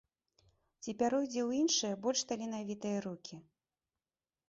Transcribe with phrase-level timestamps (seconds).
[0.81, 3.35] Ці пяройдзе ў іншыя, больш таленавітыя рукі.